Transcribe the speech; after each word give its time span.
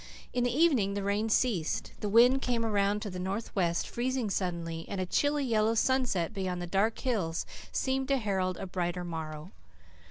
In 0.33 0.43
the 0.43 0.51
evening 0.51 0.95
the 0.95 1.03
rain 1.03 1.29
ceased, 1.29 1.91
the 1.99 2.09
wind 2.09 2.41
came 2.41 2.65
around 2.65 3.03
to 3.03 3.11
the 3.11 3.19
northwest, 3.19 3.87
freezing 3.87 4.31
suddenly, 4.31 4.83
and 4.89 4.99
a 4.99 5.05
chilly 5.05 5.45
yellow 5.45 5.75
sunset 5.75 6.33
beyond 6.33 6.59
the 6.59 6.65
dark 6.65 6.97
hills 6.97 7.45
seemed 7.71 8.07
to 8.07 8.17
herald 8.17 8.57
a 8.57 8.65
brighter 8.65 9.03
morrow. 9.03 9.51